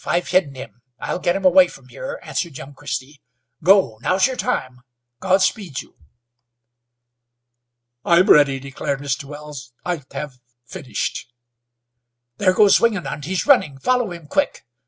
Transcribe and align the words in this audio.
I've 0.03 0.29
hidden 0.29 0.55
him. 0.55 0.81
I'll 0.99 1.19
get 1.19 1.35
him 1.35 1.45
away 1.45 1.67
from 1.67 1.89
here," 1.89 2.19
answered 2.23 2.57
young 2.57 2.73
Christy. 2.73 3.21
"Go! 3.61 3.99
Now's 4.01 4.25
your 4.25 4.35
time. 4.35 4.81
Godspeed 5.19 5.79
you!" 5.81 5.95
"I'm 8.03 8.25
ready," 8.27 8.59
declared 8.59 8.99
Mr. 8.99 9.25
Wells. 9.25 9.73
"I 9.85 10.01
have 10.13 10.39
finished!" 10.65 11.31
"There 12.37 12.51
goes 12.53 12.79
Wingenund! 12.79 13.25
He's 13.25 13.45
running. 13.45 13.77
Follow 13.77 14.11
him, 14.11 14.25
quick! 14.25 14.65